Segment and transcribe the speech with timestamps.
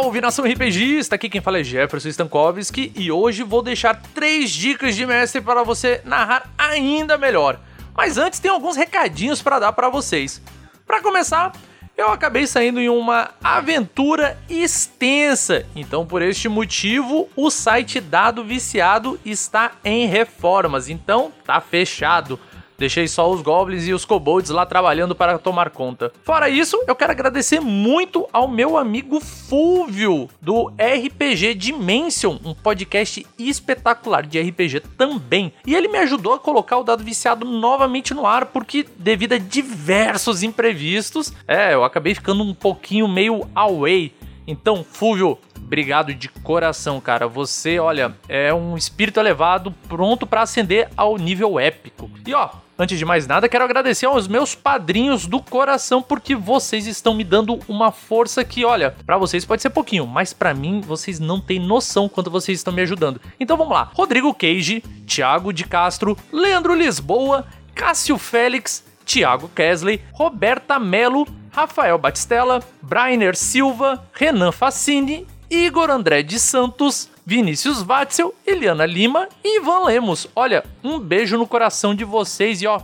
[0.00, 1.14] Salve nação RPGista!
[1.14, 5.62] Aqui quem fala é Jefferson Stankovski e hoje vou deixar três dicas de mestre para
[5.62, 7.60] você narrar ainda melhor.
[7.94, 10.40] Mas antes tem alguns recadinhos para dar para vocês.
[10.86, 11.52] Para começar,
[11.98, 19.20] eu acabei saindo em uma aventura extensa, então por este motivo o site Dado Viciado
[19.22, 22.40] está em reformas, então tá fechado.
[22.80, 26.10] Deixei só os goblins e os kobolds lá trabalhando para tomar conta.
[26.22, 33.26] Fora isso, eu quero agradecer muito ao meu amigo Fulvio do RPG Dimension, um podcast
[33.38, 35.52] espetacular de RPG também.
[35.66, 39.38] E ele me ajudou a colocar o dado viciado novamente no ar, porque devido a
[39.38, 44.10] diversos imprevistos, é, eu acabei ficando um pouquinho meio away.
[44.46, 47.28] Então, Fulvio, obrigado de coração, cara.
[47.28, 52.10] Você, olha, é um espírito elevado, pronto para ascender ao nível épico.
[52.26, 52.48] E ó,
[52.80, 57.22] Antes de mais nada, quero agradecer aos meus padrinhos do coração porque vocês estão me
[57.22, 61.38] dando uma força que, olha, para vocês pode ser pouquinho, mas para mim vocês não
[61.38, 63.20] têm noção quanto vocês estão me ajudando.
[63.38, 63.90] Então vamos lá.
[63.92, 72.60] Rodrigo Cage, Thiago de Castro, Leandro Lisboa, Cássio Félix, Thiago Kesley, Roberta Melo, Rafael Batistella,
[72.80, 80.26] Brainer Silva, Renan Facini, Igor André de Santos, Vinícius Watzel, Eliana Lima e Ivan Lemos.
[80.34, 82.80] Olha, um beijo no coração de vocês e ó,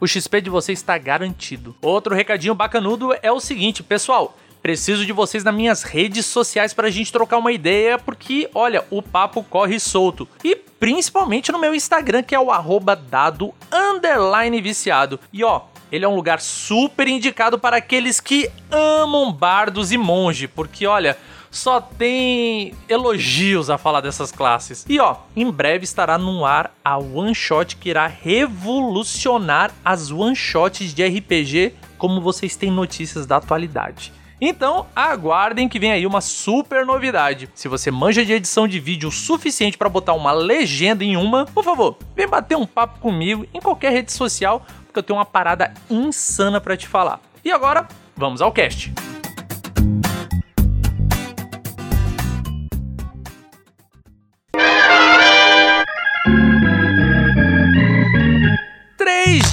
[0.00, 1.74] o XP de vocês está garantido.
[1.82, 4.38] Outro recadinho bacanudo é o seguinte, pessoal.
[4.62, 8.84] Preciso de vocês nas minhas redes sociais para a gente trocar uma ideia, porque, olha,
[8.88, 10.28] o papo corre solto.
[10.44, 15.18] E principalmente no meu Instagram, que é o arroba dado underline viciado.
[15.32, 20.46] E ó, ele é um lugar super indicado para aqueles que amam bardos e monge,
[20.46, 21.18] porque olha,
[21.56, 24.84] só tem elogios a falar dessas classes.
[24.88, 30.36] E ó, em breve estará no ar a One Shot que irá revolucionar as One
[30.36, 34.12] Shots de RPG como vocês têm notícias da atualidade.
[34.38, 37.48] Então, aguardem que vem aí uma super novidade.
[37.54, 41.46] Se você manja de edição de vídeo o suficiente para botar uma legenda em uma,
[41.46, 45.24] por favor, vem bater um papo comigo em qualquer rede social, porque eu tenho uma
[45.24, 47.18] parada insana para te falar.
[47.42, 48.92] E agora, vamos ao cast.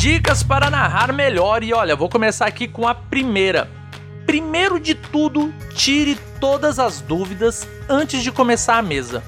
[0.03, 1.63] Dicas para narrar melhor.
[1.63, 3.69] E olha, vou começar aqui com a primeira.
[4.25, 9.23] Primeiro de tudo, tire todas as dúvidas antes de começar a mesa.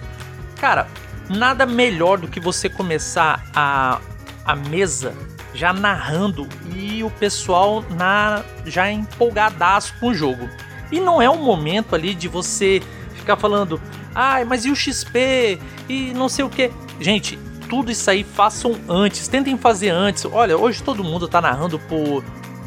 [0.59, 0.89] Cara,
[1.29, 4.01] nada melhor do que você começar a,
[4.43, 5.13] a mesa
[5.53, 10.49] já narrando e o pessoal na já empolgadaço com o jogo.
[10.91, 13.79] E não é um momento ali de você ficar falando,
[14.13, 15.57] ai, mas e o XP?
[15.87, 16.69] E não sei o que.
[16.99, 17.39] Gente,
[17.69, 20.25] tudo isso aí façam antes, tentem fazer antes.
[20.25, 22.23] Olha, hoje todo mundo tá narrando por.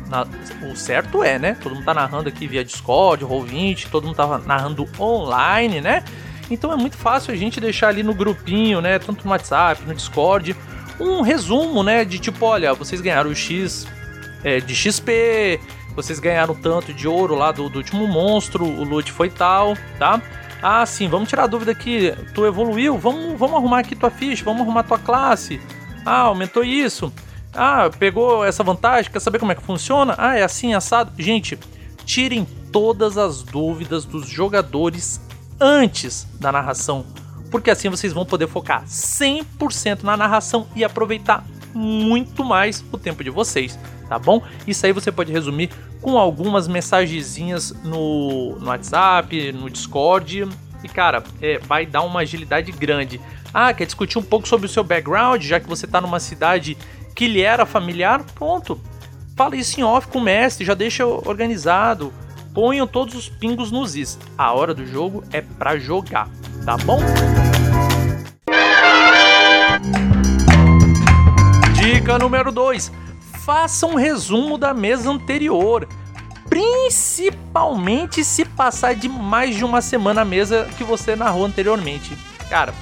[0.09, 0.27] Na,
[0.63, 1.57] o certo é, né?
[1.63, 6.03] Todo mundo tá narrando aqui via Discord, Roll20, todo mundo tá narrando online, né?
[6.51, 8.99] Então é muito fácil a gente deixar ali no grupinho, né?
[8.99, 10.57] Tanto no WhatsApp, no Discord,
[10.99, 12.05] um resumo, né?
[12.05, 13.87] De tipo, olha, vocês ganharam o X
[14.43, 15.61] é, de XP,
[15.95, 20.23] vocês ganharam tanto de ouro lá do, do último monstro, o loot foi tal, tá?
[20.63, 22.13] Ah, sim, vamos tirar a dúvida aqui.
[22.35, 22.99] Tu evoluiu?
[22.99, 25.61] Vamos, vamos arrumar aqui tua ficha, vamos arrumar tua classe.
[26.05, 27.13] Ah, aumentou isso.
[27.55, 30.15] Ah, pegou essa vantagem, quer saber como é que funciona?
[30.19, 31.13] Ah, é assim, assado.
[31.21, 31.59] Gente,
[32.05, 35.21] tirem todas as dúvidas dos jogadores
[35.61, 37.05] antes da narração,
[37.51, 41.45] porque assim vocês vão poder focar 100% na narração e aproveitar
[41.75, 44.43] muito mais o tempo de vocês, tá bom?
[44.67, 45.71] Isso aí você pode resumir
[46.01, 50.49] com algumas mensagenzinhas no, no WhatsApp, no Discord.
[50.83, 53.21] E cara, é, vai dar uma agilidade grande.
[53.53, 56.77] Ah, quer discutir um pouco sobre o seu background, já que você está numa cidade
[57.15, 58.23] que lhe era familiar?
[58.35, 58.81] Pronto.
[59.35, 62.13] Fala isso em off com o mestre, já deixa organizado.
[62.53, 64.19] Ponham todos os pingos nos is.
[64.37, 66.29] A hora do jogo é para jogar,
[66.65, 66.99] tá bom?
[72.39, 72.93] Número 2
[73.45, 75.89] faça um resumo da mesa anterior.
[76.49, 82.17] Principalmente se passar de mais de uma semana a mesa que você narrou anteriormente.
[82.49, 82.73] Cara,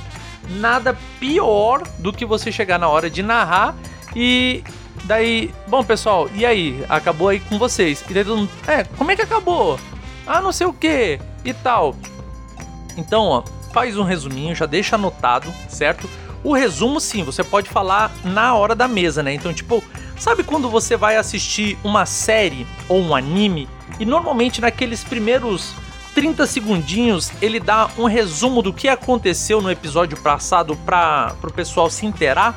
[0.51, 3.75] nada pior do que você chegar na hora de narrar
[4.15, 4.63] e
[5.05, 6.85] daí, bom pessoal, e aí?
[6.89, 8.05] Acabou aí com vocês.
[8.09, 9.79] E daí todo mundo, é, como é que acabou?
[10.27, 11.95] Ah, não sei o que e tal.
[12.97, 13.43] Então, ó,
[13.73, 16.09] faz um resuminho, já deixa anotado, certo?
[16.43, 19.35] O resumo, sim, você pode falar na hora da mesa, né?
[19.35, 19.83] Então, tipo,
[20.19, 23.69] sabe quando você vai assistir uma série ou um anime
[23.99, 25.73] e normalmente naqueles primeiros
[26.15, 31.91] 30 segundinhos ele dá um resumo do que aconteceu no episódio passado para o pessoal
[31.91, 32.55] se inteirar?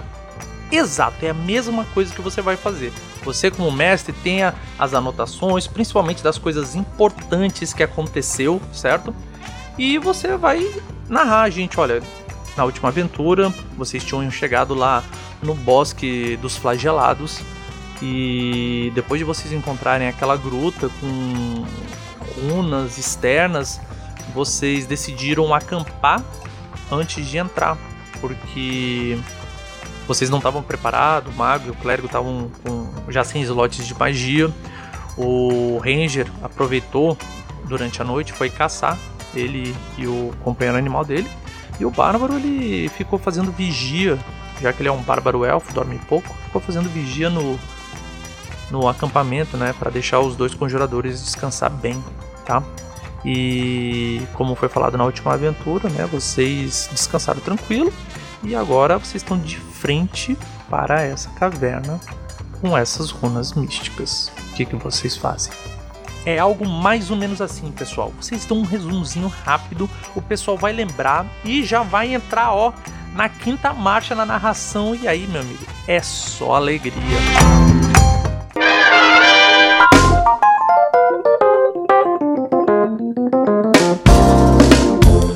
[0.72, 2.94] Exato, é a mesma coisa que você vai fazer.
[3.24, 9.14] Você, como mestre, tenha as anotações, principalmente das coisas importantes que aconteceu, certo?
[9.80, 10.70] e você vai
[11.08, 12.04] narrar, gente, olha,
[12.60, 15.02] na última aventura vocês tinham chegado lá
[15.42, 17.40] no bosque dos flagelados
[18.02, 21.66] e depois de vocês encontrarem aquela gruta com
[22.42, 23.80] runas externas,
[24.34, 26.22] vocês decidiram acampar
[26.92, 27.78] antes de entrar,
[28.20, 29.18] porque
[30.06, 32.52] vocês não estavam preparados, o mago e o clérigo estavam
[33.08, 34.50] já sem slots de magia.
[35.18, 37.18] O ranger aproveitou
[37.66, 38.98] durante a noite, foi caçar
[39.34, 41.30] ele e o companheiro animal dele.
[41.80, 44.18] E o bárbaro ele ficou fazendo vigia,
[44.62, 47.58] já que ele é um bárbaro elfo, dorme pouco, ficou fazendo vigia no
[48.70, 52.04] no acampamento, né, para deixar os dois conjuradores descansar bem,
[52.46, 52.62] tá?
[53.26, 57.92] E como foi falado na última aventura, né, vocês descansaram tranquilo
[58.44, 60.38] e agora vocês estão de frente
[60.70, 62.00] para essa caverna
[62.62, 64.32] com essas runas místicas.
[64.52, 65.52] O que, que vocês fazem?
[66.26, 68.14] É algo mais ou menos assim, pessoal.
[68.20, 72.74] Vocês dão um resumozinho rápido, o pessoal vai lembrar e já vai entrar, ó,
[73.14, 74.96] na quinta marcha na narração.
[74.96, 76.94] E aí, meu amigo, é só alegria.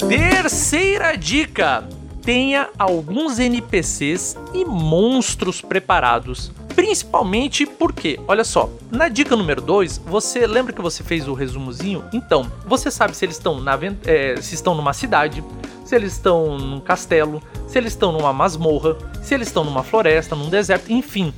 [0.08, 1.88] Terceira dica:
[2.22, 6.52] tenha alguns NPCs e monstros preparados.
[6.76, 12.04] Principalmente porque, olha só, na dica número 2, você lembra que você fez o resumozinho?
[12.12, 15.44] Então, você sabe se eles estão na é, se estão numa cidade,
[15.86, 20.36] se eles estão num castelo, se eles estão numa masmorra, se eles estão numa floresta,
[20.36, 21.34] num deserto, enfim.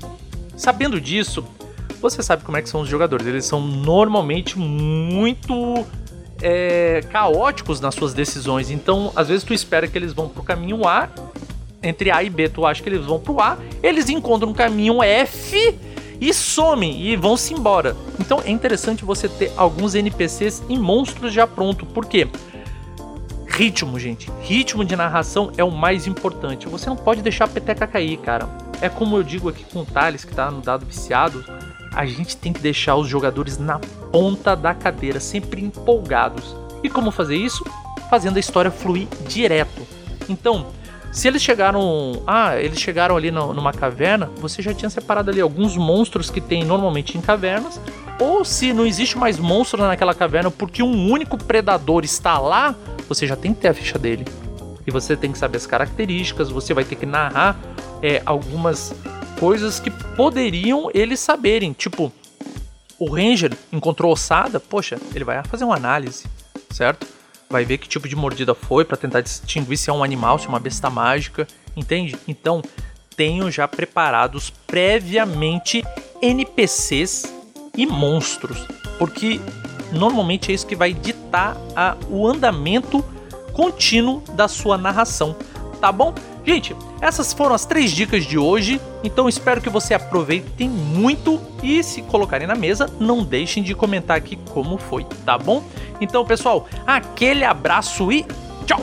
[0.56, 1.44] Sabendo disso,
[2.02, 3.26] você sabe como é que são os jogadores.
[3.26, 5.86] Eles são normalmente muito
[6.42, 8.70] é, caóticos nas suas decisões.
[8.70, 11.10] Então, às vezes tu espera que eles vão pro caminho A,
[11.88, 15.02] entre A e B, tu acha que eles vão pro A, eles encontram um caminho
[15.04, 15.78] F
[16.20, 17.96] e somem e vão se embora.
[18.20, 21.86] Então é interessante você ter alguns NPCs e monstros já pronto.
[21.86, 22.28] Por quê?
[23.48, 24.30] Ritmo, gente.
[24.42, 26.68] Ritmo de narração é o mais importante.
[26.68, 28.50] Você não pode deixar a peteca cair, cara.
[28.82, 31.44] É como eu digo aqui com o Thales, que tá no dado viciado
[31.96, 33.80] a gente tem que deixar os jogadores na
[34.12, 36.54] ponta da cadeira, sempre empolgados.
[36.84, 37.64] E como fazer isso?
[38.10, 39.88] Fazendo a história fluir direto.
[40.28, 40.68] Então,
[41.16, 42.22] se eles chegaram.
[42.28, 46.42] Ah, eles chegaram ali no, numa caverna, você já tinha separado ali alguns monstros que
[46.42, 47.80] tem normalmente em cavernas.
[48.20, 52.76] Ou se não existe mais monstro naquela caverna porque um único predador está lá,
[53.08, 54.26] você já tem que ter a ficha dele.
[54.86, 57.58] E você tem que saber as características, você vai ter que narrar
[58.02, 58.94] é, algumas
[59.40, 61.72] coisas que poderiam eles saberem.
[61.72, 62.12] Tipo,
[63.00, 66.26] o Ranger encontrou ossada, poxa, ele vai fazer uma análise,
[66.70, 67.15] certo?
[67.50, 70.46] Vai ver que tipo de mordida foi para tentar distinguir se é um animal, se
[70.46, 72.18] é uma besta mágica, entende?
[72.28, 72.62] Então,
[73.16, 75.84] tenho já preparados previamente
[76.22, 77.34] NPCs
[77.78, 78.66] e monstros,
[78.98, 79.40] porque
[79.92, 83.04] normalmente é isso que vai ditar a, o andamento
[83.54, 85.36] contínuo da sua narração,
[85.80, 86.14] tá bom?
[86.46, 91.84] Gente, essas foram as três dicas de hoje, então espero que você aproveitem muito e
[91.84, 95.64] se colocarem na mesa, não deixem de comentar aqui como foi, tá bom?
[96.00, 98.26] Então, pessoal, aquele abraço e
[98.66, 98.82] tchau!